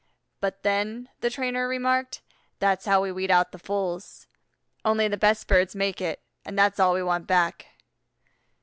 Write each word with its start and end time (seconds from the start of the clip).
"But 0.39 0.63
then," 0.63 1.09
the 1.19 1.29
trainer 1.29 1.67
remarked, 1.67 2.23
"that's 2.57 2.85
how 2.87 3.03
we 3.03 3.11
weed 3.11 3.29
out 3.29 3.51
the 3.51 3.59
fools; 3.59 4.25
only 4.83 5.07
the 5.07 5.15
best 5.15 5.45
birds 5.47 5.75
make 5.75 6.01
it, 6.01 6.23
and 6.43 6.57
that's 6.57 6.79
all 6.79 6.95
we 6.95 7.03
want 7.03 7.27
back." 7.27 7.67